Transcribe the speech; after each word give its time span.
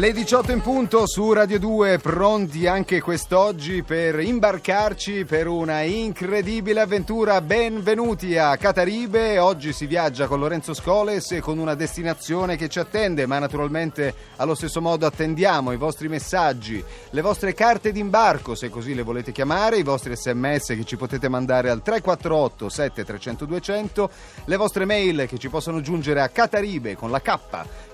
Le 0.00 0.12
18 0.12 0.52
in 0.52 0.62
punto 0.62 1.06
su 1.06 1.30
Radio 1.30 1.58
2, 1.58 1.98
pronti 1.98 2.66
anche 2.66 3.02
quest'oggi 3.02 3.82
per 3.82 4.18
imbarcarci 4.18 5.26
per 5.26 5.46
una 5.46 5.82
incredibile 5.82 6.80
avventura. 6.80 7.42
Benvenuti 7.42 8.38
a 8.38 8.56
Cataribe. 8.56 9.38
Oggi 9.38 9.74
si 9.74 9.84
viaggia 9.84 10.26
con 10.26 10.40
Lorenzo 10.40 10.72
Scoles 10.72 11.32
e 11.32 11.40
con 11.40 11.58
una 11.58 11.74
destinazione 11.74 12.56
che 12.56 12.70
ci 12.70 12.78
attende, 12.78 13.26
ma 13.26 13.38
naturalmente 13.38 14.14
allo 14.36 14.54
stesso 14.54 14.80
modo 14.80 15.04
attendiamo 15.04 15.70
i 15.70 15.76
vostri 15.76 16.08
messaggi, 16.08 16.82
le 17.10 17.20
vostre 17.20 17.52
carte 17.52 17.92
d'imbarco, 17.92 18.54
se 18.54 18.70
così 18.70 18.94
le 18.94 19.02
volete 19.02 19.32
chiamare, 19.32 19.76
i 19.76 19.82
vostri 19.82 20.16
sms 20.16 20.68
che 20.68 20.84
ci 20.84 20.96
potete 20.96 21.28
mandare 21.28 21.68
al 21.68 21.82
348 21.82 22.70
7300 22.70 23.44
200, 23.44 24.10
le 24.46 24.56
vostre 24.56 24.86
mail 24.86 25.26
che 25.28 25.36
ci 25.36 25.50
possono 25.50 25.82
giungere 25.82 26.22
a 26.22 26.30
cataribe 26.30 26.96
con 26.96 27.10
la 27.10 27.20
K 27.20 27.38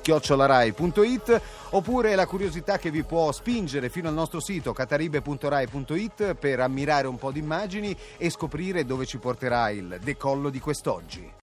chiocciolarai.it 0.07 1.41
oppure 1.71 2.15
la 2.15 2.29
curiosità 2.29 2.79
che 2.79 2.93
vi 2.93 3.03
può 3.03 3.33
spingere 3.33 3.89
fino 3.89 4.07
al 4.07 4.15
nostro 4.15 4.39
sito 4.39 4.73
cataribe.rai.it 4.73 6.35
per 6.35 6.61
ammirare 6.61 7.09
un 7.09 7.17
po' 7.19 7.33
di 7.33 7.41
immagini 7.41 7.97
e 8.17 8.31
scoprire 8.31 8.85
dove 8.85 9.05
ci 9.05 9.19
porterà 9.19 9.69
il 9.71 9.99
decollo 10.01 10.49
di 10.49 10.61
quest'oggi. 10.61 11.36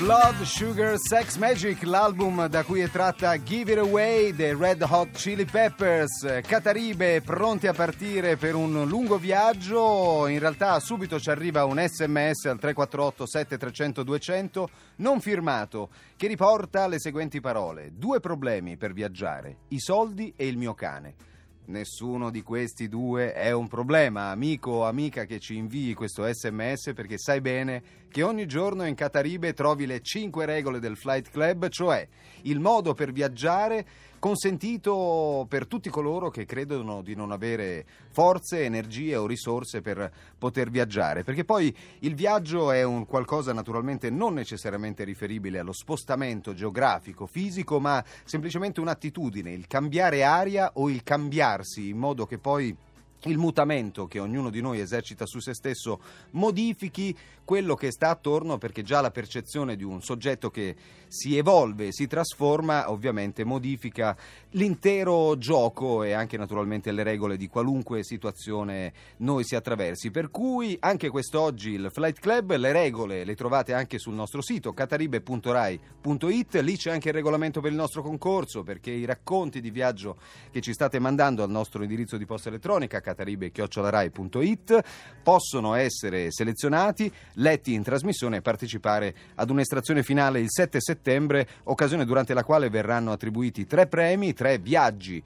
Blood 0.00 0.44
Sugar 0.44 0.96
Sex 0.98 1.36
Magic, 1.36 1.82
l'album 1.82 2.46
da 2.46 2.64
cui 2.64 2.80
è 2.80 2.88
tratta 2.88 3.38
Give 3.42 3.72
It 3.72 3.78
Away 3.78 4.34
dei 4.34 4.56
Red 4.56 4.80
Hot 4.80 5.10
Chili 5.10 5.44
Peppers. 5.44 6.40
Cataribe 6.40 7.20
pronti 7.20 7.66
a 7.66 7.74
partire 7.74 8.38
per 8.38 8.54
un 8.54 8.88
lungo 8.88 9.18
viaggio. 9.18 10.26
In 10.26 10.38
realtà 10.38 10.80
subito 10.80 11.20
ci 11.20 11.28
arriva 11.28 11.66
un 11.66 11.76
sms 11.86 12.46
al 12.46 12.58
348 12.58 13.26
7300 13.26 14.02
200 14.02 14.70
non 14.96 15.20
firmato 15.20 15.90
che 16.16 16.28
riporta 16.28 16.86
le 16.86 16.98
seguenti 16.98 17.42
parole. 17.42 17.90
Due 17.92 18.20
problemi 18.20 18.78
per 18.78 18.94
viaggiare, 18.94 19.58
i 19.68 19.80
soldi 19.80 20.32
e 20.34 20.46
il 20.46 20.56
mio 20.56 20.72
cane. 20.72 21.28
Nessuno 21.70 22.30
di 22.30 22.42
questi 22.42 22.88
due 22.88 23.32
è 23.32 23.52
un 23.52 23.68
problema, 23.68 24.30
amico 24.30 24.72
o 24.72 24.86
amica 24.86 25.24
che 25.24 25.38
ci 25.38 25.54
invii 25.54 25.94
questo 25.94 26.26
sms 26.28 26.90
perché 26.96 27.16
sai 27.16 27.40
bene 27.40 27.82
che 28.10 28.24
ogni 28.24 28.46
giorno 28.46 28.84
in 28.84 28.96
Cataribe 28.96 29.52
trovi 29.52 29.86
le 29.86 30.00
5 30.00 30.46
regole 30.46 30.80
del 30.80 30.96
Flight 30.96 31.30
Club, 31.30 31.68
cioè 31.68 32.08
il 32.42 32.58
modo 32.58 32.92
per 32.92 33.12
viaggiare 33.12 33.86
consentito 34.20 35.46
per 35.48 35.66
tutti 35.66 35.88
coloro 35.88 36.30
che 36.30 36.44
credono 36.44 37.02
di 37.02 37.16
non 37.16 37.32
avere 37.32 37.84
forze, 38.10 38.62
energie 38.62 39.16
o 39.16 39.26
risorse 39.26 39.80
per 39.80 40.12
poter 40.38 40.70
viaggiare, 40.70 41.24
perché 41.24 41.44
poi 41.44 41.74
il 42.00 42.14
viaggio 42.14 42.70
è 42.70 42.84
un 42.84 43.06
qualcosa 43.06 43.52
naturalmente 43.52 44.10
non 44.10 44.34
necessariamente 44.34 45.02
riferibile 45.02 45.58
allo 45.58 45.72
spostamento 45.72 46.54
geografico, 46.54 47.26
fisico, 47.26 47.80
ma 47.80 48.04
semplicemente 48.24 48.80
un'attitudine, 48.80 49.50
il 49.50 49.66
cambiare 49.66 50.22
aria 50.22 50.70
o 50.74 50.88
il 50.90 51.02
cambiarsi 51.02 51.88
in 51.88 51.96
modo 51.96 52.26
che 52.26 52.38
poi 52.38 52.76
il 53.24 53.38
mutamento 53.38 54.06
che 54.06 54.18
ognuno 54.18 54.50
di 54.50 54.60
noi 54.60 54.80
esercita 54.80 55.26
su 55.26 55.40
se 55.40 55.54
stesso 55.54 56.00
modifichi 56.30 57.16
quello 57.44 57.74
che 57.74 57.90
sta 57.90 58.10
attorno 58.10 58.58
perché 58.58 58.82
già 58.82 59.00
la 59.00 59.10
percezione 59.10 59.74
di 59.74 59.82
un 59.82 60.00
soggetto 60.02 60.50
che 60.50 60.76
si 61.08 61.36
evolve, 61.36 61.90
si 61.90 62.06
trasforma, 62.06 62.88
ovviamente 62.92 63.42
modifica 63.42 64.16
l'intero 64.50 65.36
gioco 65.36 66.04
e 66.04 66.12
anche 66.12 66.36
naturalmente 66.36 66.92
le 66.92 67.02
regole 67.02 67.36
di 67.36 67.48
qualunque 67.48 68.04
situazione 68.04 68.92
noi 69.16 69.42
si 69.42 69.56
attraversi. 69.56 70.12
Per 70.12 70.30
cui 70.30 70.76
anche 70.78 71.08
quest'oggi 71.08 71.70
il 71.70 71.90
Flight 71.92 72.20
Club, 72.20 72.54
le 72.54 72.70
regole 72.70 73.24
le 73.24 73.34
trovate 73.34 73.72
anche 73.74 73.98
sul 73.98 74.14
nostro 74.14 74.42
sito 74.42 74.72
cataribe.rai.it, 74.72 76.54
lì 76.62 76.76
c'è 76.76 76.92
anche 76.92 77.08
il 77.08 77.14
regolamento 77.14 77.60
per 77.60 77.72
il 77.72 77.76
nostro 77.76 78.02
concorso 78.02 78.62
perché 78.62 78.92
i 78.92 79.04
racconti 79.04 79.60
di 79.60 79.70
viaggio 79.70 80.18
che 80.52 80.60
ci 80.60 80.72
state 80.72 81.00
mandando 81.00 81.42
al 81.42 81.50
nostro 81.50 81.82
indirizzo 81.82 82.16
di 82.16 82.26
posta 82.26 82.48
elettronica 82.48 83.00
cataribe.rai.it 83.10 84.80
possono 85.22 85.74
essere 85.74 86.30
selezionati, 86.30 87.12
letti 87.34 87.74
in 87.74 87.82
trasmissione 87.82 88.38
e 88.38 88.42
partecipare 88.42 89.14
ad 89.34 89.50
un'estrazione 89.50 90.02
finale 90.02 90.40
il 90.40 90.48
7 90.48 90.80
settembre, 90.80 91.46
occasione 91.64 92.04
durante 92.04 92.34
la 92.34 92.44
quale 92.44 92.70
verranno 92.70 93.12
attribuiti 93.12 93.66
tre 93.66 93.86
premi, 93.86 94.32
tre 94.32 94.58
viaggi 94.58 95.22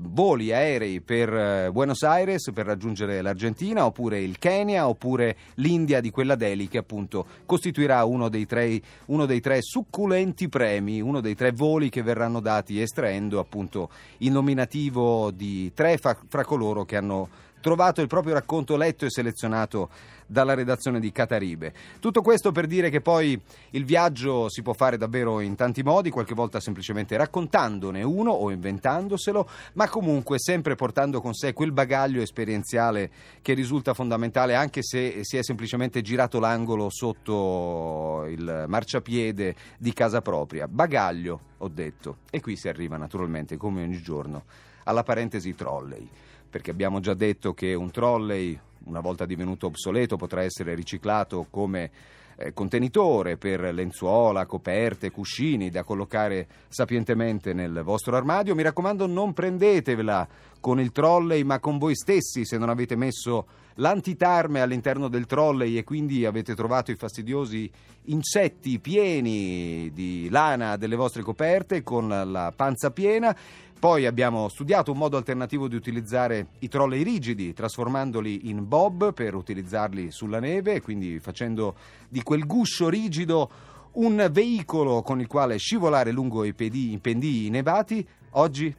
voli 0.00 0.52
aerei 0.52 1.00
per 1.00 1.32
eh, 1.32 1.70
Buenos 1.72 2.02
Aires 2.02 2.50
per 2.52 2.66
raggiungere 2.66 3.20
l'Argentina 3.20 3.84
oppure 3.84 4.20
il 4.20 4.38
Kenya 4.38 4.88
oppure 4.88 5.36
l'India 5.54 6.00
di 6.00 6.10
quella 6.10 6.36
Delhi 6.36 6.68
che 6.68 6.78
appunto 6.78 7.26
costituirà 7.44 8.04
uno 8.04 8.28
dei, 8.28 8.46
tre, 8.46 8.80
uno 9.06 9.26
dei 9.26 9.40
tre 9.40 9.60
succulenti 9.60 10.48
premi, 10.48 11.00
uno 11.00 11.20
dei 11.20 11.34
tre 11.34 11.52
voli 11.52 11.88
che 11.88 12.02
verranno 12.02 12.40
dati 12.40 12.80
estraendo 12.80 13.40
appunto 13.40 13.90
il 14.18 14.30
nominativo 14.30 15.30
di 15.30 15.72
tre 15.74 15.96
fra, 15.98 16.16
fra 16.28 16.44
coloro 16.44 16.84
che 16.84 16.96
hanno 16.96 17.28
trovato 17.68 18.00
il 18.00 18.06
proprio 18.06 18.32
racconto 18.32 18.78
letto 18.78 19.04
e 19.04 19.10
selezionato 19.10 19.90
dalla 20.26 20.54
redazione 20.54 21.00
di 21.00 21.12
Cataribe. 21.12 21.74
Tutto 22.00 22.22
questo 22.22 22.50
per 22.50 22.66
dire 22.66 22.88
che 22.88 23.02
poi 23.02 23.38
il 23.70 23.84
viaggio 23.84 24.48
si 24.48 24.62
può 24.62 24.72
fare 24.72 24.96
davvero 24.96 25.40
in 25.40 25.54
tanti 25.54 25.82
modi, 25.82 26.08
qualche 26.08 26.32
volta 26.32 26.60
semplicemente 26.60 27.14
raccontandone 27.18 28.02
uno 28.02 28.30
o 28.30 28.50
inventandoselo, 28.50 29.46
ma 29.74 29.86
comunque 29.90 30.38
sempre 30.38 30.76
portando 30.76 31.20
con 31.20 31.34
sé 31.34 31.52
quel 31.52 31.72
bagaglio 31.72 32.22
esperienziale 32.22 33.10
che 33.42 33.52
risulta 33.52 33.92
fondamentale 33.92 34.54
anche 34.54 34.82
se 34.82 35.18
si 35.20 35.36
è 35.36 35.42
semplicemente 35.42 36.00
girato 36.00 36.40
l'angolo 36.40 36.88
sotto 36.88 38.24
il 38.28 38.64
marciapiede 38.66 39.54
di 39.76 39.92
casa 39.92 40.22
propria. 40.22 40.66
Bagaglio, 40.66 41.40
ho 41.58 41.68
detto. 41.68 42.20
E 42.30 42.40
qui 42.40 42.56
si 42.56 42.68
arriva 42.68 42.96
naturalmente, 42.96 43.58
come 43.58 43.82
ogni 43.82 44.00
giorno, 44.00 44.44
alla 44.84 45.02
parentesi 45.02 45.54
trolley 45.54 46.08
perché 46.48 46.70
abbiamo 46.70 47.00
già 47.00 47.14
detto 47.14 47.52
che 47.54 47.74
un 47.74 47.90
trolley, 47.90 48.58
una 48.84 49.00
volta 49.00 49.26
divenuto 49.26 49.66
obsoleto, 49.66 50.16
potrà 50.16 50.42
essere 50.42 50.74
riciclato 50.74 51.46
come 51.50 51.90
eh, 52.36 52.52
contenitore 52.52 53.36
per 53.36 53.60
lenzuola, 53.74 54.46
coperte, 54.46 55.10
cuscini 55.10 55.70
da 55.70 55.82
collocare 55.82 56.46
sapientemente 56.68 57.52
nel 57.52 57.82
vostro 57.82 58.16
armadio. 58.16 58.54
Mi 58.54 58.62
raccomando, 58.62 59.06
non 59.06 59.32
prendetevela 59.32 60.26
con 60.60 60.80
il 60.80 60.92
trolley, 60.92 61.42
ma 61.42 61.58
con 61.58 61.78
voi 61.78 61.96
stessi 61.96 62.44
se 62.44 62.56
non 62.56 62.68
avete 62.68 62.96
messo 62.96 63.46
l'antitarme 63.74 64.60
all'interno 64.60 65.08
del 65.08 65.26
trolley 65.26 65.76
e 65.76 65.84
quindi 65.84 66.24
avete 66.24 66.54
trovato 66.54 66.90
i 66.90 66.96
fastidiosi 66.96 67.70
insetti 68.04 68.78
pieni 68.78 69.90
di 69.92 70.28
lana 70.30 70.76
delle 70.76 70.96
vostre 70.96 71.22
coperte 71.22 71.82
con 71.82 72.08
la 72.08 72.52
panza 72.54 72.90
piena 72.90 73.36
poi 73.78 74.06
abbiamo 74.06 74.48
studiato 74.48 74.90
un 74.90 74.98
modo 74.98 75.16
alternativo 75.16 75.68
di 75.68 75.76
utilizzare 75.76 76.48
i 76.60 76.68
trolley 76.68 77.02
rigidi, 77.02 77.52
trasformandoli 77.52 78.48
in 78.48 78.66
bob 78.66 79.12
per 79.12 79.34
utilizzarli 79.34 80.10
sulla 80.10 80.40
neve, 80.40 80.80
quindi 80.80 81.20
facendo 81.20 81.76
di 82.08 82.22
quel 82.22 82.44
guscio 82.44 82.88
rigido 82.88 83.50
un 83.92 84.28
veicolo 84.32 85.02
con 85.02 85.20
il 85.20 85.28
quale 85.28 85.58
scivolare 85.58 86.10
lungo 86.10 86.44
i 86.44 86.52
pendii 86.52 87.50
nevati. 87.50 88.06
Oggi 88.32 88.74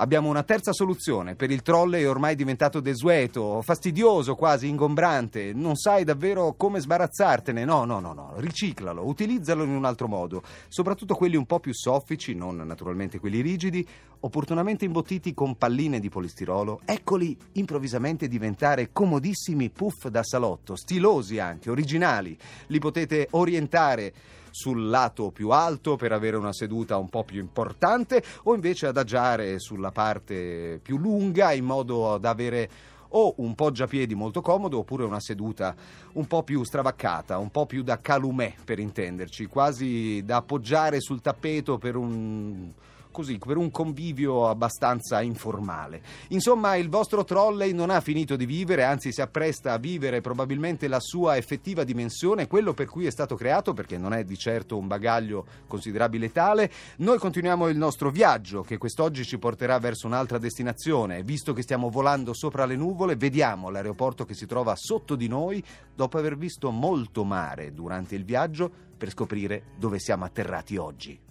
Abbiamo 0.00 0.28
una 0.28 0.44
terza 0.44 0.72
soluzione 0.72 1.34
per 1.34 1.50
il 1.50 1.62
trolley 1.62 2.04
ormai 2.04 2.36
diventato 2.36 2.78
desueto, 2.78 3.60
fastidioso, 3.62 4.36
quasi 4.36 4.68
ingombrante. 4.68 5.52
Non 5.52 5.74
sai 5.74 6.04
davvero 6.04 6.54
come 6.56 6.78
sbarazzartene. 6.78 7.64
No, 7.64 7.84
no, 7.84 7.98
no, 7.98 8.12
no. 8.12 8.34
Riciclalo, 8.36 9.04
utilizzalo 9.04 9.64
in 9.64 9.70
un 9.70 9.84
altro 9.84 10.06
modo. 10.06 10.44
Soprattutto 10.68 11.16
quelli 11.16 11.34
un 11.34 11.46
po' 11.46 11.58
più 11.58 11.74
soffici, 11.74 12.36
non 12.36 12.58
naturalmente 12.58 13.18
quelli 13.18 13.40
rigidi, 13.40 13.84
opportunamente 14.20 14.84
imbottiti 14.84 15.34
con 15.34 15.56
palline 15.56 15.98
di 15.98 16.08
polistirolo. 16.08 16.82
Eccoli 16.84 17.36
improvvisamente 17.54 18.28
diventare 18.28 18.90
comodissimi 18.92 19.68
puff 19.68 20.06
da 20.06 20.22
salotto, 20.22 20.76
stilosi 20.76 21.40
anche, 21.40 21.70
originali. 21.70 22.38
Li 22.68 22.78
potete 22.78 23.26
orientare 23.32 24.12
sul 24.50 24.88
lato 24.88 25.30
più 25.30 25.50
alto 25.50 25.96
per 25.96 26.12
avere 26.12 26.36
una 26.36 26.52
seduta 26.52 26.96
un 26.96 27.08
po' 27.08 27.24
più 27.24 27.40
importante 27.40 28.22
o 28.44 28.54
invece 28.54 28.86
adagiare 28.86 29.58
sulla 29.58 29.90
parte 29.90 30.80
più 30.82 30.98
lunga 30.98 31.52
in 31.52 31.64
modo 31.64 32.18
da 32.18 32.30
avere 32.30 32.70
o 33.10 33.34
un 33.38 33.54
poggiapiedi 33.54 34.14
molto 34.14 34.40
comodo 34.40 34.78
oppure 34.78 35.04
una 35.04 35.20
seduta 35.20 35.74
un 36.14 36.26
po' 36.26 36.42
più 36.42 36.62
stravaccata, 36.62 37.38
un 37.38 37.50
po' 37.50 37.66
più 37.66 37.82
da 37.82 38.00
calumè 38.00 38.54
per 38.64 38.78
intenderci, 38.78 39.46
quasi 39.46 40.22
da 40.24 40.36
appoggiare 40.36 41.00
sul 41.00 41.20
tappeto 41.20 41.78
per 41.78 41.96
un 41.96 42.72
così, 43.10 43.38
per 43.38 43.56
un 43.56 43.70
convivio 43.70 44.48
abbastanza 44.48 45.20
informale. 45.20 46.00
Insomma, 46.28 46.76
il 46.76 46.88
vostro 46.88 47.24
trolley 47.24 47.72
non 47.72 47.90
ha 47.90 48.00
finito 48.00 48.36
di 48.36 48.46
vivere, 48.46 48.84
anzi 48.84 49.12
si 49.12 49.20
appresta 49.20 49.72
a 49.72 49.78
vivere 49.78 50.20
probabilmente 50.20 50.88
la 50.88 51.00
sua 51.00 51.36
effettiva 51.36 51.84
dimensione, 51.84 52.46
quello 52.46 52.74
per 52.74 52.86
cui 52.86 53.06
è 53.06 53.10
stato 53.10 53.36
creato, 53.36 53.72
perché 53.72 53.98
non 53.98 54.12
è 54.12 54.24
di 54.24 54.36
certo 54.36 54.76
un 54.76 54.86
bagaglio 54.86 55.44
considerabile 55.66 56.32
tale. 56.32 56.70
Noi 56.98 57.18
continuiamo 57.18 57.68
il 57.68 57.76
nostro 57.76 58.10
viaggio, 58.10 58.62
che 58.62 58.78
quest'oggi 58.78 59.24
ci 59.24 59.38
porterà 59.38 59.78
verso 59.78 60.06
un'altra 60.06 60.38
destinazione. 60.38 61.22
Visto 61.22 61.52
che 61.52 61.62
stiamo 61.62 61.90
volando 61.90 62.34
sopra 62.34 62.64
le 62.64 62.76
nuvole, 62.76 63.16
vediamo 63.16 63.70
l'aeroporto 63.70 64.24
che 64.24 64.34
si 64.34 64.46
trova 64.46 64.74
sotto 64.76 65.16
di 65.16 65.28
noi, 65.28 65.62
dopo 65.94 66.18
aver 66.18 66.36
visto 66.36 66.70
molto 66.70 67.24
mare 67.24 67.72
durante 67.72 68.14
il 68.14 68.24
viaggio, 68.24 68.70
per 68.98 69.10
scoprire 69.10 69.62
dove 69.76 69.98
siamo 69.98 70.24
atterrati 70.24 70.76
oggi. 70.76 71.27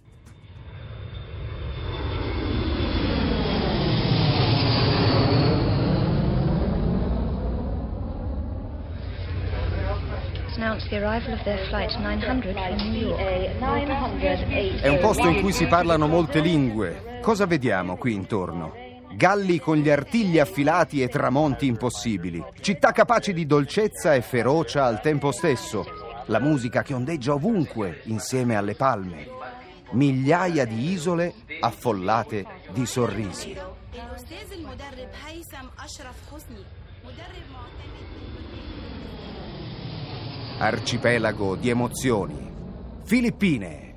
È 14.79 14.87
un 14.87 14.99
posto 14.99 15.27
in 15.27 15.41
cui 15.41 15.51
si 15.51 15.65
parlano 15.65 16.07
molte 16.07 16.39
lingue. 16.39 17.19
Cosa 17.21 17.47
vediamo 17.47 17.97
qui 17.97 18.13
intorno? 18.13 18.73
Galli 19.15 19.59
con 19.59 19.77
gli 19.77 19.89
artigli 19.89 20.37
affilati 20.37 21.01
e 21.01 21.07
tramonti 21.07 21.65
impossibili. 21.65 22.43
Città 22.61 22.91
capaci 22.91 23.33
di 23.33 23.47
dolcezza 23.47 24.13
e 24.13 24.21
ferocia 24.21 24.85
al 24.85 25.01
tempo 25.01 25.31
stesso. 25.31 25.83
La 26.27 26.39
musica 26.39 26.83
che 26.83 26.93
ondeggia 26.93 27.33
ovunque 27.33 28.01
insieme 28.03 28.55
alle 28.55 28.75
palme. 28.75 29.25
Migliaia 29.91 30.65
di 30.65 30.91
isole 30.91 31.33
affollate 31.59 32.45
di 32.69 32.85
sorrisi. 32.85 33.57
Arcipelago 40.59 41.55
di 41.55 41.69
emozioni. 41.69 42.51
Filippine. 43.03 43.93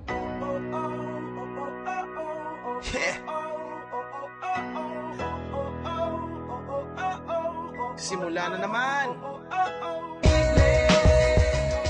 Simula 7.94 8.48
na 8.48 8.58
naman. 8.58 9.28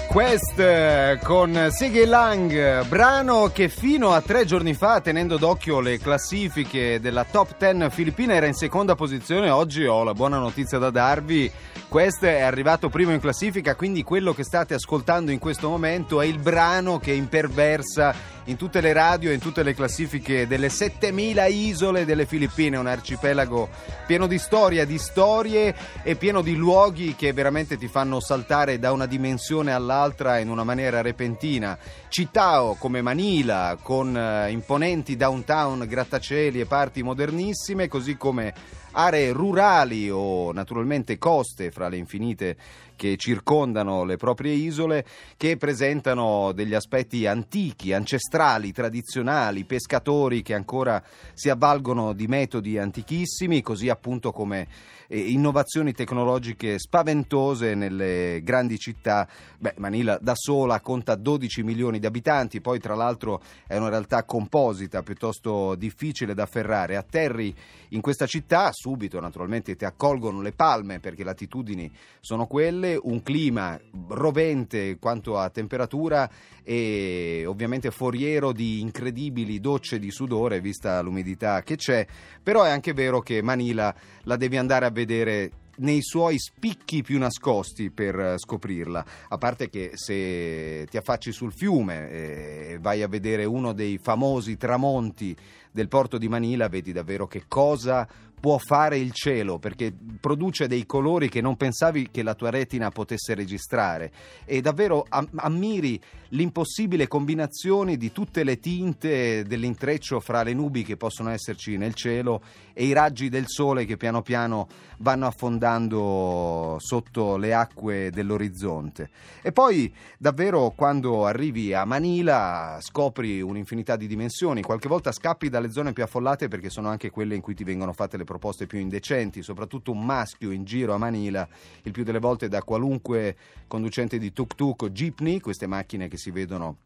Quest 0.07 0.59
eh, 0.59 1.19
con 1.23 1.69
Siggy 1.71 2.05
Lang, 2.05 2.85
brano 2.87 3.51
che 3.53 3.69
fino 3.69 4.13
a 4.13 4.21
tre 4.21 4.45
giorni 4.45 4.75
fa, 4.75 5.01
tenendo 5.01 5.37
d'occhio 5.37 5.81
le 5.81 5.99
classifiche 5.99 6.99
della 7.01 7.25
top 7.25 7.57
10 7.57 7.91
filippina, 7.91 8.35
era 8.35 8.47
in 8.47 8.55
seconda 8.55 8.95
posizione. 8.95 9.51
Oggi 9.51 9.85
ho 9.85 10.03
la 10.05 10.15
buona 10.15 10.39
notizia 10.39 10.79
da 10.79 10.91
darvi. 10.91 11.51
Quest 11.91 12.23
è 12.23 12.41
arrivato 12.43 12.89
primo 12.89 13.11
in 13.11 13.19
classifica, 13.19 13.75
quindi 13.75 14.05
quello 14.05 14.33
che 14.33 14.45
state 14.45 14.75
ascoltando 14.75 15.33
in 15.33 15.41
questo 15.41 15.69
momento 15.69 16.21
è 16.21 16.25
il 16.25 16.39
brano 16.39 17.01
che 17.01 17.11
imperversa 17.11 18.15
in 18.45 18.55
tutte 18.55 18.81
le 18.81 18.93
radio 18.93 19.31
e 19.31 19.35
in 19.35 19.41
tutte 19.41 19.65
le 19.65 19.75
classifiche 19.75 20.47
delle 20.47 20.69
7000 20.69 21.47
isole 21.47 22.05
delle 22.05 22.27
Filippine, 22.27 22.77
un 22.77 22.87
arcipelago 22.87 23.69
pieno 24.07 24.29
di 24.29 24.39
storia, 24.39 24.85
di 24.85 24.99
storie 24.99 25.75
e 26.05 26.15
pieno 26.15 26.43
di 26.43 26.55
luoghi 26.55 27.17
che 27.17 27.33
veramente 27.33 27.77
ti 27.77 27.89
fanno 27.89 28.21
saltare 28.21 28.79
da 28.79 28.93
una 28.93 29.07
dimensione 29.07 29.73
all'altra 29.73 30.39
in 30.39 30.49
una 30.49 30.63
maniera 30.63 31.01
repentina. 31.01 31.77
Città 32.09 32.73
come 32.79 33.03
Manila, 33.03 33.77
con 33.83 34.17
eh, 34.17 34.53
imponenti 34.53 35.17
downtown, 35.17 35.87
grattacieli 35.89 36.61
e 36.61 36.67
parti 36.67 37.03
modernissime, 37.03 37.89
così 37.89 38.17
come 38.17 38.79
aree 38.93 39.33
rurali 39.33 40.11
o 40.11 40.53
naturalmente 40.53 41.19
coste 41.19 41.71
fra 41.81 41.89
le 41.89 41.97
infinite 41.97 42.57
che 43.01 43.17
circondano 43.17 44.05
le 44.05 44.19
proprie 44.19 44.53
isole 44.53 45.07
che 45.39 45.57
presentano 45.57 46.53
degli 46.53 46.75
aspetti 46.75 47.27
antichi, 47.27 47.95
ancestrali, 47.95 48.73
tradizionali, 48.73 49.65
pescatori 49.65 50.43
che 50.43 50.53
ancora 50.53 51.03
si 51.33 51.49
avvalgono 51.49 52.13
di 52.13 52.27
metodi 52.27 52.77
antichissimi, 52.77 53.63
così 53.63 53.89
appunto 53.89 54.33
come 54.33 54.69
eh, 55.09 55.19
innovazioni 55.19 55.93
tecnologiche 55.93 56.79
spaventose 56.79 57.75
nelle 57.75 58.41
grandi 58.43 58.79
città. 58.79 59.27
Beh, 59.59 59.75
Manila 59.79 60.19
da 60.21 60.35
sola 60.35 60.81
conta 60.81 61.15
12 61.15 61.63
milioni 61.63 61.99
di 61.99 62.07
abitanti, 62.07 62.61
poi 62.61 62.79
tra 62.79 62.95
l'altro 62.95 63.41
è 63.67 63.79
una 63.79 63.89
realtà 63.89 64.25
composita 64.25 65.03
piuttosto 65.03 65.75
difficile 65.75 66.35
da 66.35 66.43
afferrare. 66.43 66.97
Atterri 66.97 67.55
in 67.89 68.01
questa 68.01 68.27
città, 68.27 68.69
subito 68.73 69.19
naturalmente 69.21 69.75
ti 69.75 69.87
accolgono 69.87 70.43
le 70.43 70.53
palme 70.53 71.01
perché 71.01 71.23
le 71.23 71.31
latitudini 71.31 71.91
sono 72.21 72.47
quelle, 72.47 72.90
un 73.01 73.23
clima 73.23 73.79
rovente 74.09 74.97
quanto 74.99 75.39
a 75.39 75.51
temperatura 75.51 76.31
e 76.63 77.45
ovviamente 77.47 77.91
foriero 77.91 78.53
di 78.53 78.81
incredibili 78.81 79.61
docce 79.61 79.99
di 79.99 80.11
sudore 80.11 80.61
vista 80.61 81.01
l'umidità 81.01 81.63
che 81.63 81.77
c'è, 81.77 82.07
però 82.43 82.63
è 82.63 82.71
anche 82.71 82.93
vero 82.93 83.21
che 83.21 83.43
Manila 83.43 83.95
la 84.23 84.37
devi 84.37 84.57
andare 84.57 84.87
a 84.87 84.91
vedere 84.91 85.51
nei 85.81 86.03
suoi 86.03 86.39
spicchi 86.39 87.03
più 87.03 87.19
nascosti 87.19 87.91
per 87.91 88.35
scoprirla. 88.37 89.05
A 89.29 89.39
parte 89.39 89.69
che 89.69 89.93
se 89.95 90.87
ti 90.91 90.97
affacci 90.97 91.33
sul 91.33 91.53
fiume 91.53 92.11
e 92.11 92.79
vai 92.81 93.03
a 93.03 93.09
vedere 93.09 93.45
uno 93.45 93.73
dei 93.73 93.99
famosi 93.99 94.57
tramonti 94.57 95.35
del 95.73 95.89
porto 95.89 96.19
di 96.19 96.29
Manila, 96.29 96.69
vedi 96.69 96.93
davvero 96.93 97.27
che 97.27 97.45
cosa 97.49 98.07
può 98.41 98.57
fare 98.57 98.99
il 98.99 99.13
cielo 99.13 99.59
perché 99.59 99.93
produce 100.19 100.67
dei 100.67 100.87
colori 100.87 101.29
che 101.29 101.43
non 101.43 101.57
pensavi 101.57 102.09
che 102.11 102.23
la 102.23 102.35
tua 102.35 102.51
retina 102.51 102.91
potesse 102.91 103.35
registrare 103.35 104.11
e 104.47 104.63
davvero 104.63 105.07
ammiri 105.37 106.01
l'impossibile 106.31 107.07
combinazione 107.07 107.97
di 107.97 108.13
tutte 108.13 108.45
le 108.45 108.59
tinte 108.59 109.45
dell'intreccio 109.45 110.21
fra 110.21 110.43
le 110.43 110.55
nubi 110.55 110.85
che 110.85 110.97
possono 110.97 111.31
esserci 111.31 111.77
nel 111.77 111.95
cielo 111.95 112.43
e 112.73 112.85
i 112.85 112.93
raggi 112.93 113.29
del 113.29 113.45
sole 113.47 113.85
che 113.85 113.97
piano 113.97 114.23
piano 114.23 114.69
vanno 114.99 115.27
affondando 115.27 116.77
sotto 116.79 117.37
le 117.37 117.53
acque 117.55 118.11
dell'orizzonte. 118.11 119.11
E 119.43 119.53
poi 119.53 119.93
davvero 120.19 120.73
quando 120.75 121.27
arrivi 121.27 121.75
a 121.75 121.85
Manila 121.85 122.79
scopri 122.81 123.41
un'infinità 123.41 123.97
di 123.97 124.07
dimensioni, 124.07 124.63
qualche 124.63 124.89
volta 124.89 125.13
scappi 125.13 125.49
dalle 125.49 125.73
zone 125.73 125.93
più 125.93 126.03
affollate 126.03 126.49
perché 126.49 126.71
sono 126.71 126.89
anche 126.89 127.11
quelle 127.11 127.35
in 127.35 127.41
cui 127.41 127.55
ti 127.55 127.65
vengono 127.65 127.93
fatte 127.93 128.17
le 128.17 128.25
proposte 128.31 128.69
più 128.69 128.79
indecenti, 128.79 129.43
soprattutto 129.43 129.91
un 129.91 130.05
maschio 130.05 130.53
in 130.53 130.63
giro 130.63 130.95
a 130.95 130.99
Manila, 130.99 131.49
il 131.83 131.91
più 131.91 132.05
delle 132.05 132.21
volte 132.21 132.47
da 132.47 132.63
qualunque 132.63 133.37
conducente 133.67 134.19
di 134.19 134.33
tuk-tuk 134.33 134.83
o 134.83 134.91
jeepney, 134.91 135.41
queste 135.41 135.67
macchine 135.67 136.07
che 136.07 136.17
si 136.17 136.31
vedono 136.31 136.77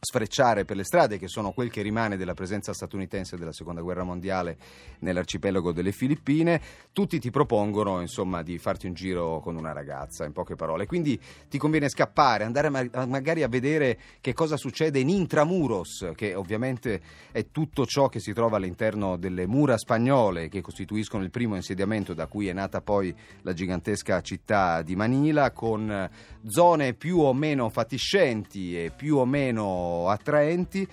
sfrecciare 0.00 0.64
per 0.64 0.76
le 0.76 0.84
strade, 0.84 1.18
che 1.18 1.28
sono 1.28 1.52
quel 1.52 1.70
che 1.70 1.82
rimane 1.82 2.16
della 2.16 2.34
presenza 2.34 2.72
statunitense 2.72 3.36
della 3.36 3.52
seconda 3.52 3.80
guerra 3.80 4.04
mondiale 4.04 4.56
nell'arcipelago 5.00 5.72
delle 5.72 5.92
Filippine, 5.92 6.60
tutti 6.92 7.18
ti 7.18 7.30
propongono 7.30 8.00
insomma 8.00 8.42
di 8.42 8.58
farti 8.58 8.86
un 8.86 8.94
giro 8.94 9.40
con 9.40 9.56
una 9.56 9.72
ragazza, 9.72 10.24
in 10.24 10.32
poche 10.32 10.56
parole. 10.56 10.86
Quindi 10.86 11.18
ti 11.48 11.58
conviene 11.58 11.88
scappare, 11.88 12.44
andare 12.44 12.68
ma- 12.68 13.06
magari 13.06 13.42
a 13.42 13.48
vedere 13.48 13.98
che 14.20 14.32
cosa 14.32 14.56
succede 14.56 14.98
in 14.98 15.08
Intramuros, 15.08 16.10
che 16.14 16.34
ovviamente 16.34 17.00
è 17.32 17.50
tutto 17.50 17.86
ciò 17.86 18.08
che 18.08 18.20
si 18.20 18.32
trova 18.32 18.56
all'interno 18.56 19.16
delle 19.16 19.46
mura 19.46 19.78
spagnole 19.78 20.48
che 20.48 20.60
costituiscono 20.60 21.24
il 21.24 21.30
primo 21.30 21.56
insediamento 21.56 22.14
da 22.14 22.26
cui 22.26 22.48
è 22.48 22.52
nata 22.52 22.80
poi 22.80 23.14
la 23.42 23.52
gigantesca 23.52 24.20
città 24.20 24.82
di 24.82 24.96
Manila, 24.96 25.50
con 25.52 26.10
zone 26.46 26.94
più 26.94 27.20
o 27.20 27.32
meno 27.32 27.68
fatiscenti 27.70 28.78
e 28.78 28.92
più 28.94 29.16
o 29.16 29.24
meno 29.24 29.93
attraenti 30.08 30.86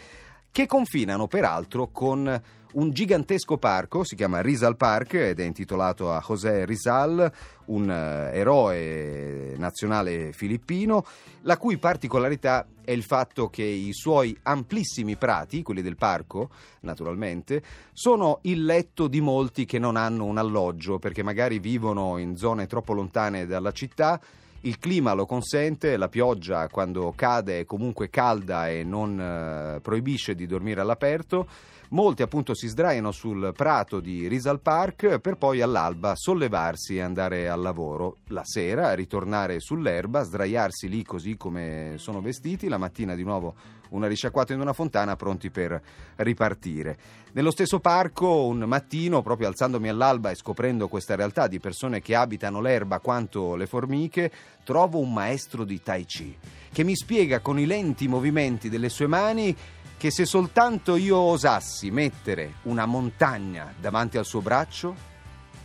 che 0.51 0.65
confinano 0.65 1.27
peraltro 1.27 1.87
con 1.91 2.41
un 2.73 2.91
gigantesco 2.91 3.57
parco, 3.57 4.03
si 4.03 4.15
chiama 4.15 4.41
Rizal 4.41 4.77
Park 4.77 5.13
ed 5.15 5.39
è 5.39 5.43
intitolato 5.43 6.11
a 6.13 6.23
José 6.25 6.65
Rizal, 6.65 7.31
un 7.65 7.89
uh, 7.89 8.33
eroe 8.35 9.55
nazionale 9.57 10.31
filippino, 10.31 11.03
la 11.41 11.57
cui 11.57 11.77
particolarità 11.77 12.67
è 12.83 12.91
il 12.91 13.03
fatto 13.03 13.49
che 13.49 13.63
i 13.63 13.91
suoi 13.93 14.37
amplissimi 14.43 15.15
prati, 15.17 15.63
quelli 15.63 15.81
del 15.81 15.97
parco 15.97 16.49
naturalmente, 16.81 17.61
sono 17.91 18.39
il 18.43 18.63
letto 18.63 19.07
di 19.07 19.21
molti 19.21 19.65
che 19.65 19.79
non 19.79 19.97
hanno 19.97 20.25
un 20.25 20.37
alloggio 20.37 20.97
perché 20.97 21.23
magari 21.23 21.59
vivono 21.59 22.17
in 22.17 22.37
zone 22.37 22.67
troppo 22.67 22.93
lontane 22.93 23.45
dalla 23.45 23.71
città 23.71 24.19
il 24.61 24.77
clima 24.77 25.13
lo 25.13 25.25
consente, 25.25 25.97
la 25.97 26.09
pioggia 26.09 26.67
quando 26.67 27.13
cade 27.15 27.61
è 27.61 27.65
comunque 27.65 28.09
calda 28.09 28.69
e 28.69 28.83
non 28.83 29.19
eh, 29.19 29.79
proibisce 29.81 30.35
di 30.35 30.45
dormire 30.45 30.81
all'aperto. 30.81 31.47
Molti 31.93 32.21
appunto 32.21 32.53
si 32.53 32.69
sdraiano 32.69 33.11
sul 33.11 33.51
prato 33.53 33.99
di 33.99 34.29
Rizal 34.29 34.61
Park 34.61 35.19
per 35.19 35.35
poi 35.35 35.59
all'alba 35.59 36.15
sollevarsi 36.15 36.95
e 36.95 37.01
andare 37.01 37.49
al 37.49 37.59
lavoro. 37.59 38.19
La 38.27 38.45
sera 38.45 38.93
ritornare 38.93 39.59
sull'erba, 39.59 40.23
sdraiarsi 40.23 40.87
lì 40.87 41.03
così 41.03 41.35
come 41.35 41.95
sono 41.97 42.21
vestiti, 42.21 42.69
la 42.69 42.77
mattina 42.77 43.13
di 43.13 43.23
nuovo 43.23 43.55
una 43.89 44.07
risciacquata 44.07 44.53
in 44.53 44.61
una 44.61 44.71
fontana 44.71 45.17
pronti 45.17 45.49
per 45.49 45.81
ripartire. 46.15 46.97
Nello 47.33 47.51
stesso 47.51 47.81
parco 47.81 48.45
un 48.45 48.59
mattino, 48.59 49.21
proprio 49.21 49.49
alzandomi 49.49 49.89
all'alba 49.89 50.29
e 50.31 50.35
scoprendo 50.35 50.87
questa 50.87 51.15
realtà 51.15 51.47
di 51.47 51.59
persone 51.59 51.99
che 51.99 52.15
abitano 52.15 52.61
l'erba 52.61 52.99
quanto 52.99 53.55
le 53.55 53.65
formiche, 53.65 54.31
trovo 54.63 54.99
un 54.99 55.11
maestro 55.11 55.65
di 55.65 55.81
Tai 55.81 56.05
Chi 56.05 56.37
che 56.71 56.83
mi 56.85 56.95
spiega 56.95 57.41
con 57.41 57.59
i 57.59 57.65
lenti 57.65 58.07
movimenti 58.07 58.69
delle 58.69 58.87
sue 58.87 59.07
mani 59.07 59.53
che 60.01 60.09
se 60.09 60.25
soltanto 60.25 60.95
io 60.95 61.15
osassi 61.15 61.91
mettere 61.91 62.53
una 62.63 62.87
montagna 62.87 63.71
davanti 63.79 64.17
al 64.17 64.25
suo 64.25 64.41
braccio, 64.41 64.95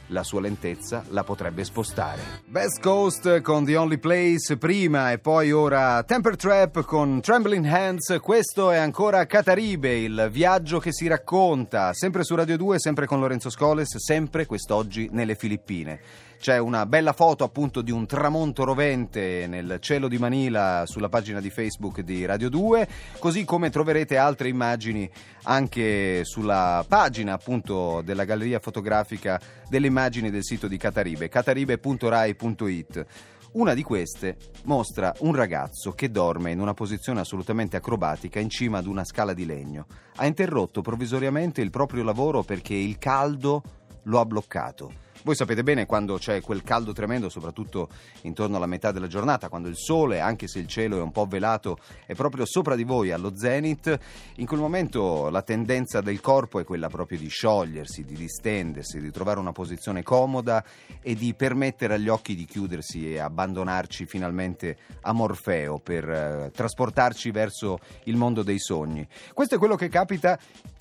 la 0.09 0.23
sua 0.23 0.43
lentezza 0.43 1.03
la 1.09 1.25
potrebbe 1.25 1.65
spostare. 1.65 2.21
Best 2.45 2.83
Coast 2.83 3.41
con 3.41 3.65
The 3.65 3.79
Only 3.79 3.97
Place 3.97 4.59
prima 4.59 5.11
e 5.11 5.21
poi 5.21 5.53
ora 5.53 6.03
Temper 6.03 6.37
Trap 6.37 6.85
con 6.85 7.23
Trembling 7.23 7.65
Hands. 7.65 8.19
Questo 8.21 8.71
è 8.71 8.77
ancora 8.77 9.25
Cataribe, 9.25 9.97
il 9.97 10.29
viaggio 10.31 10.81
che 10.81 10.93
si 10.93 11.07
racconta, 11.07 11.95
sempre 11.95 12.23
su 12.23 12.35
Radio 12.35 12.59
2, 12.59 12.79
sempre 12.79 13.07
con 13.07 13.19
Lorenzo 13.21 13.49
Scoles, 13.49 13.97
sempre 13.97 14.45
quest'oggi 14.45 15.09
nelle 15.13 15.35
Filippine. 15.35 15.99
C'è 16.39 16.59
una 16.59 16.87
bella 16.87 17.13
foto 17.13 17.45
appunto 17.45 17.83
di 17.83 17.91
un 17.91 18.07
tramonto 18.07 18.63
rovente 18.63 19.47
nel 19.49 19.79
cielo 19.81 20.07
di 20.07 20.19
Manila 20.19 20.85
sulla 20.87 21.09
pagina 21.09 21.41
di 21.41 21.51
Facebook 21.51 22.01
di 22.01 22.25
Radio 22.25 22.49
2, 22.51 22.89
così 23.19 23.45
come 23.45 23.71
troverete 23.71 24.17
altre 24.17 24.49
immagini 24.49 25.11
anche 25.45 26.25
sulla 26.25 26.85
pagina 26.87 27.33
appunto 27.33 28.03
della 28.03 28.25
galleria 28.25 28.61
fotografica 28.61 29.41
delle 29.69 29.87
immagini 29.87 30.31
del 30.31 30.45
sito 30.45 30.69
di 30.69 30.77
Cataribe, 30.77 31.29
cataribe.rai.it. 31.29 33.07
Una 33.53 33.73
di 33.73 33.83
queste 33.83 34.37
mostra 34.65 35.15
un 35.21 35.35
ragazzo 35.35 35.93
che 35.93 36.11
dorme 36.11 36.51
in 36.51 36.61
una 36.61 36.75
posizione 36.75 37.21
assolutamente 37.21 37.77
acrobatica 37.77 38.39
in 38.39 38.51
cima 38.51 38.79
ad 38.79 38.87
una 38.87 39.05
scala 39.05 39.33
di 39.33 39.47
legno. 39.47 39.87
Ha 40.17 40.27
interrotto 40.27 40.83
provvisoriamente 40.83 41.63
il 41.63 41.71
proprio 41.71 42.05
lavoro 42.05 42.43
perché 42.43 42.75
il 42.75 42.99
caldo 42.99 43.63
lo 44.03 44.21
ha 44.21 44.27
bloccato. 44.27 45.06
Voi 45.27 45.35
sapete 45.35 45.65
bene 45.65 45.87
quando 45.87 46.19
c'è 46.19 46.41
quel 46.41 46.63
caldo 46.63 46.93
tremendo, 46.93 47.29
soprattutto 47.29 47.89
intorno 48.23 48.59
alla 48.59 48.67
metà 48.67 48.93
della 48.93 49.09
giornata, 49.09 49.49
quando 49.49 49.67
il 49.67 49.77
sole, 49.77 50.21
anche 50.21 50.47
se 50.47 50.61
il 50.61 50.69
cielo 50.69 50.99
è 50.99 51.03
un 51.03 51.11
po' 51.11 51.27
velato, 51.27 51.79
è 52.07 52.15
proprio 52.15 52.47
sopra 52.47 52.77
di 52.77 52.85
voi 52.85 53.11
allo 53.11 53.37
zenith, 53.37 53.99
in 54.37 54.47
quel 54.47 54.61
momento 54.61 55.29
la 55.29 55.43
tendenza 55.43 56.01
del 56.01 56.21
corpo 56.21 56.61
è 56.61 56.65
quella 56.65 56.87
proprio 56.87 57.19
di 57.19 57.27
sciogliersi, 57.27 58.05
di 58.05 58.15
distendersi, 58.15 59.01
di 59.01 59.11
trovare 59.11 59.41
una 59.41 59.51
posizione 59.51 60.05
comoda 60.05 60.65
e 61.03 61.17
di 61.17 61.35
permettere 61.35 61.95
agli 61.95 62.09
occhi 62.09 62.37
di 62.37 62.45
chiudersi 62.45 63.13
e 63.13 63.19
abbandonarci 63.19 64.07
finalmente 64.07 64.77
a 65.01 65.11
Morfeo 65.11 65.81
per 65.81 66.09
eh, 66.09 66.51
trasportarci 66.55 67.33
verso 67.33 67.81
il 68.05 68.15
mondo 68.15 68.45
dei 68.45 68.61
sogni. 68.61 69.05
Questo 69.35 69.57
è 69.57 69.59
quello 69.59 69.75
che 69.75 69.89
capita 69.89 70.39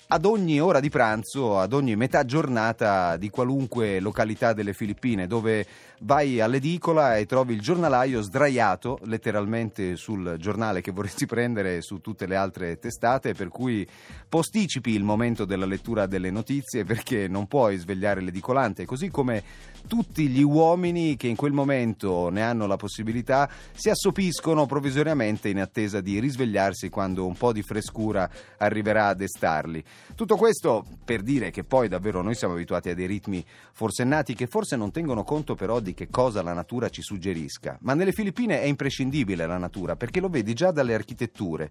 ad 0.08 0.24
ogni 0.24 0.60
ora 0.60 0.78
di 0.78 0.88
pranzo, 0.88 1.58
ad 1.58 1.72
ogni 1.72 1.96
metà 1.96 2.24
giornata 2.24 3.16
di 3.16 3.28
qualunque 3.28 3.98
località 3.98 4.52
delle 4.52 4.72
Filippine, 4.72 5.26
dove 5.26 5.66
vai 6.00 6.40
all'edicola 6.40 7.16
e 7.16 7.26
trovi 7.26 7.54
il 7.54 7.60
giornalaio 7.60 8.20
sdraiato 8.20 8.98
letteralmente 9.04 9.96
sul 9.96 10.36
giornale 10.38 10.80
che 10.80 10.92
vorresti 10.92 11.26
prendere 11.26 11.82
su 11.82 12.00
tutte 12.00 12.26
le 12.26 12.36
altre 12.36 12.78
testate, 12.78 13.34
per 13.34 13.48
cui 13.48 13.86
posticipi 14.28 14.90
il 14.90 15.02
momento 15.02 15.44
della 15.44 15.66
lettura 15.66 16.06
delle 16.06 16.30
notizie 16.30 16.84
perché 16.84 17.26
non 17.26 17.48
puoi 17.48 17.76
svegliare 17.76 18.20
l'edicolante, 18.20 18.84
così 18.84 19.10
come 19.10 19.42
tutti 19.88 20.28
gli 20.28 20.42
uomini 20.42 21.16
che 21.16 21.28
in 21.28 21.36
quel 21.36 21.52
momento 21.52 22.28
ne 22.28 22.42
hanno 22.42 22.66
la 22.66 22.76
possibilità 22.76 23.48
si 23.72 23.88
assopiscono 23.88 24.66
provvisoriamente 24.66 25.48
in 25.48 25.60
attesa 25.60 26.00
di 26.00 26.18
risvegliarsi 26.18 26.88
quando 26.88 27.26
un 27.26 27.36
po' 27.36 27.52
di 27.52 27.62
frescura 27.62 28.28
arriverà 28.58 29.08
a 29.08 29.14
destarli. 29.14 29.84
Tutto 30.14 30.36
questo 30.36 30.84
per 31.04 31.22
dire 31.22 31.50
che 31.50 31.64
poi 31.64 31.88
davvero 31.88 32.22
noi 32.22 32.34
siamo 32.34 32.54
abituati 32.54 32.88
a 32.90 32.94
dei 32.94 33.06
ritmi 33.06 33.44
forsennati 33.72 34.34
che 34.34 34.46
forse 34.46 34.76
non 34.76 34.90
tengono 34.90 35.24
conto 35.24 35.54
però 35.54 35.80
di 35.80 35.94
che 35.94 36.08
cosa 36.08 36.42
la 36.42 36.52
natura 36.52 36.88
ci 36.88 37.02
suggerisca. 37.02 37.78
Ma 37.82 37.94
nelle 37.94 38.12
Filippine 38.12 38.60
è 38.60 38.64
imprescindibile 38.64 39.46
la 39.46 39.58
natura 39.58 39.96
perché 39.96 40.20
lo 40.20 40.28
vedi 40.28 40.54
già 40.54 40.70
dalle 40.70 40.94
architetture. 40.94 41.70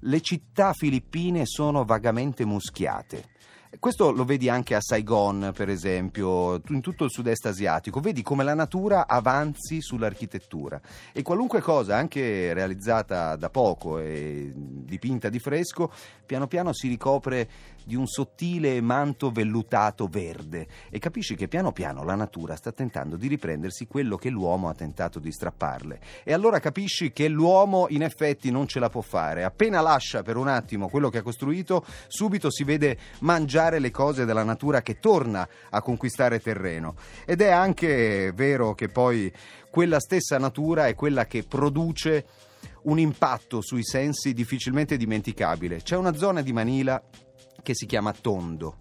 Le 0.00 0.20
città 0.20 0.72
filippine 0.72 1.42
sono 1.44 1.84
vagamente 1.84 2.44
muschiate. 2.44 3.34
Questo 3.78 4.10
lo 4.10 4.24
vedi 4.24 4.48
anche 4.48 4.74
a 4.74 4.80
Saigon, 4.80 5.52
per 5.54 5.68
esempio, 5.68 6.60
in 6.68 6.80
tutto 6.80 7.04
il 7.04 7.10
sud-est 7.10 7.46
asiatico. 7.46 8.00
Vedi 8.00 8.22
come 8.22 8.42
la 8.42 8.54
natura 8.54 9.06
avanzi 9.06 9.80
sull'architettura 9.80 10.80
e 11.12 11.22
qualunque 11.22 11.60
cosa, 11.60 11.96
anche 11.96 12.52
realizzata 12.54 13.36
da 13.36 13.50
poco 13.50 13.98
e 13.98 14.52
dipinta 14.54 15.28
di 15.28 15.38
fresco, 15.38 15.92
piano 16.24 16.46
piano 16.46 16.72
si 16.72 16.88
ricopre 16.88 17.48
di 17.86 17.94
un 17.94 18.08
sottile 18.08 18.80
manto 18.80 19.30
vellutato 19.30 20.08
verde 20.08 20.66
e 20.90 20.98
capisci 20.98 21.36
che 21.36 21.46
piano 21.46 21.70
piano 21.70 22.02
la 22.02 22.16
natura 22.16 22.56
sta 22.56 22.72
tentando 22.72 23.14
di 23.14 23.28
riprendersi 23.28 23.86
quello 23.86 24.16
che 24.16 24.28
l'uomo 24.28 24.68
ha 24.68 24.74
tentato 24.74 25.20
di 25.20 25.30
strapparle. 25.30 26.00
E 26.24 26.32
allora 26.32 26.58
capisci 26.58 27.12
che 27.12 27.28
l'uomo 27.28 27.86
in 27.90 28.02
effetti 28.02 28.50
non 28.50 28.66
ce 28.66 28.80
la 28.80 28.88
può 28.88 29.02
fare. 29.02 29.44
Appena 29.44 29.80
lascia 29.80 30.22
per 30.22 30.36
un 30.36 30.48
attimo 30.48 30.88
quello 30.88 31.10
che 31.10 31.18
ha 31.18 31.22
costruito, 31.22 31.84
subito 32.08 32.50
si 32.50 32.64
vede 32.64 32.98
mangiare 33.20 33.78
le 33.78 33.92
cose 33.92 34.24
della 34.24 34.42
natura 34.42 34.82
che 34.82 34.98
torna 34.98 35.48
a 35.70 35.80
conquistare 35.80 36.40
terreno. 36.40 36.96
Ed 37.24 37.40
è 37.40 37.50
anche 37.50 38.32
vero 38.34 38.74
che 38.74 38.88
poi 38.88 39.32
quella 39.70 40.00
stessa 40.00 40.38
natura 40.38 40.88
è 40.88 40.96
quella 40.96 41.26
che 41.26 41.44
produce 41.44 42.26
un 42.82 42.98
impatto 42.98 43.60
sui 43.60 43.84
sensi 43.84 44.32
difficilmente 44.32 44.96
dimenticabile. 44.96 45.82
C'è 45.82 45.96
una 45.96 46.14
zona 46.14 46.42
di 46.42 46.52
Manila 46.52 47.00
che 47.66 47.74
si 47.74 47.86
chiama 47.86 48.12
Tondo. 48.12 48.76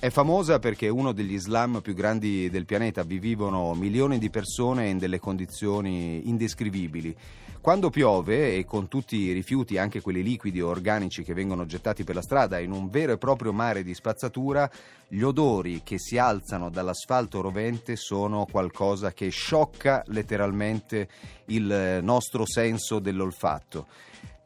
È 0.00 0.10
famosa 0.10 0.58
perché 0.58 0.86
è 0.86 0.90
uno 0.90 1.12
degli 1.12 1.38
slam 1.38 1.80
più 1.80 1.94
grandi 1.94 2.50
del 2.50 2.64
pianeta, 2.66 3.04
vi 3.04 3.20
vivono 3.20 3.72
milioni 3.74 4.18
di 4.18 4.30
persone 4.30 4.88
in 4.88 4.98
delle 4.98 5.20
condizioni 5.20 6.28
indescrivibili. 6.28 7.16
Quando 7.60 7.88
piove 7.88 8.56
e 8.56 8.64
con 8.64 8.88
tutti 8.88 9.16
i 9.16 9.32
rifiuti, 9.32 9.78
anche 9.78 10.00
quelli 10.00 10.24
liquidi 10.24 10.60
o 10.60 10.68
organici 10.68 11.22
che 11.22 11.34
vengono 11.34 11.66
gettati 11.66 12.02
per 12.02 12.16
la 12.16 12.22
strada 12.22 12.58
in 12.58 12.72
un 12.72 12.88
vero 12.88 13.12
e 13.12 13.16
proprio 13.16 13.52
mare 13.52 13.84
di 13.84 13.94
spazzatura, 13.94 14.68
gli 15.06 15.22
odori 15.22 15.82
che 15.84 16.00
si 16.00 16.18
alzano 16.18 16.68
dall'asfalto 16.68 17.40
rovente 17.40 17.94
sono 17.94 18.44
qualcosa 18.50 19.12
che 19.12 19.28
sciocca 19.28 20.02
letteralmente 20.06 21.08
il 21.46 22.00
nostro 22.02 22.44
senso 22.44 22.98
dell'olfatto. 22.98 23.86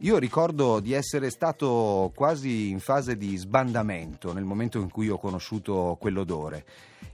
Io 0.03 0.17
ricordo 0.17 0.81
di 0.81 0.95
essere 0.95 1.29
stato 1.29 2.11
quasi 2.15 2.71
in 2.71 2.81
fase 2.81 3.19
di 3.19 3.37
sbandamento 3.37 4.33
nel 4.33 4.45
momento 4.45 4.79
in 4.79 4.89
cui 4.89 5.11
ho 5.11 5.19
conosciuto 5.19 5.99
quell'odore. 6.01 6.65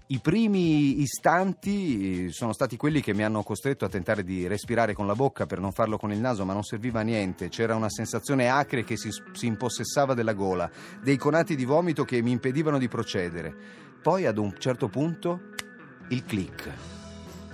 I 0.07 0.21
primi 0.21 1.00
istanti 1.00 2.31
sono 2.31 2.52
stati 2.52 2.76
quelli 2.76 3.00
che 3.00 3.12
mi 3.12 3.25
hanno 3.25 3.43
costretto 3.43 3.85
a 3.85 3.88
tentare 3.88 4.23
di 4.23 4.47
respirare 4.47 4.95
con 4.95 5.09
la 5.09 5.16
bocca 5.16 5.47
per 5.47 5.59
non 5.59 5.73
farlo 5.73 5.99
con 5.99 6.12
il 6.12 6.21
naso, 6.21 6.45
ma 6.45 6.52
non 6.52 6.62
serviva 6.62 7.00
a 7.00 7.02
niente. 7.02 7.49
C'era 7.49 7.75
una 7.75 7.90
sensazione 7.90 8.49
acre 8.49 8.85
che 8.85 8.97
si, 8.97 9.11
si 9.33 9.47
impossessava 9.47 10.14
della 10.14 10.35
gola, 10.35 10.71
dei 11.02 11.16
conati 11.16 11.57
di 11.57 11.64
vomito 11.64 12.05
che 12.05 12.23
mi 12.23 12.31
impedivano 12.31 12.78
di 12.78 12.87
procedere. 12.87 13.52
Poi 14.00 14.26
ad 14.26 14.38
un 14.38 14.55
certo 14.61 14.87
punto 14.87 15.40
il 16.11 16.25
click. 16.25 16.73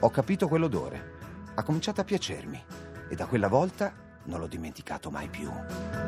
Ho 0.01 0.11
capito 0.11 0.47
quell'odore. 0.47 1.12
Ha 1.55 1.62
cominciato 1.62 2.03
a 2.03 2.05
piacermi 2.05 2.62
e 3.09 3.15
da 3.15 3.25
quella 3.25 3.49
volta 3.49 4.01
non 4.25 4.41
l'ho 4.41 4.47
dimenticato 4.47 5.11
mai 5.11 5.29
più. 5.29 5.50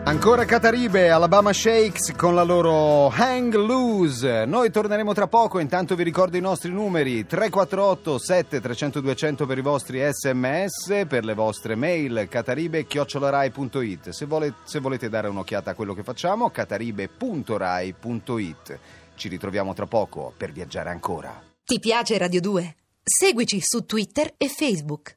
Ancora 0.04 0.44
Cataribe, 0.44 1.10
Alabama 1.10 1.52
Shakes 1.52 2.12
con 2.16 2.34
la 2.34 2.42
loro 2.42 3.08
Hang 3.08 3.54
Loose. 3.54 4.44
Noi 4.44 4.70
torneremo 4.70 5.12
tra 5.12 5.26
poco, 5.26 5.58
intanto 5.58 5.94
vi 5.94 6.02
ricordo 6.02 6.36
i 6.36 6.40
nostri 6.40 6.70
numeri 6.70 7.26
348 7.26 8.18
7 8.18 8.60
300 8.60 9.00
200 9.00 9.46
per 9.46 9.58
i 9.58 9.62
vostri 9.62 10.02
sms, 10.10 11.06
per 11.08 11.24
le 11.24 11.34
vostre 11.34 11.74
mail 11.74 12.26
cataribe-rai.it. 12.28 14.10
Se, 14.10 14.26
vole, 14.26 14.54
se 14.64 14.80
volete 14.80 15.08
dare 15.08 15.28
un'occhiata 15.28 15.70
a 15.70 15.74
quello 15.74 15.94
che 15.94 16.02
facciamo, 16.02 16.50
cataribe.rai.it. 16.50 18.78
Ci 19.16 19.28
ritroviamo 19.28 19.74
tra 19.74 19.86
poco 19.86 20.32
per 20.36 20.52
viaggiare 20.52 20.90
ancora. 20.90 21.40
Ti 21.64 21.78
piace 21.78 22.18
Radio 22.18 22.40
2? 22.40 22.76
Seguici 23.02 23.60
su 23.60 23.84
Twitter 23.84 24.34
e 24.36 24.48
Facebook. 24.48 25.12